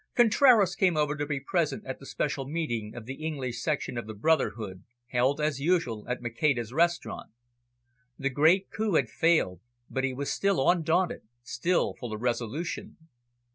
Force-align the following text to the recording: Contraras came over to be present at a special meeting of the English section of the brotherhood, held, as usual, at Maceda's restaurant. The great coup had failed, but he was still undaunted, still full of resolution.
Contraras 0.15 0.73
came 0.75 0.97
over 0.97 1.15
to 1.15 1.27
be 1.27 1.39
present 1.39 1.85
at 1.85 2.01
a 2.01 2.07
special 2.07 2.47
meeting 2.47 2.95
of 2.95 3.05
the 3.05 3.23
English 3.23 3.61
section 3.61 3.99
of 3.99 4.07
the 4.07 4.15
brotherhood, 4.15 4.83
held, 5.09 5.39
as 5.39 5.59
usual, 5.59 6.07
at 6.09 6.21
Maceda's 6.23 6.73
restaurant. 6.73 7.29
The 8.17 8.31
great 8.31 8.71
coup 8.71 8.95
had 8.95 9.09
failed, 9.09 9.61
but 9.91 10.03
he 10.03 10.15
was 10.15 10.31
still 10.33 10.67
undaunted, 10.67 11.21
still 11.43 11.93
full 11.99 12.13
of 12.15 12.19
resolution. 12.23 12.97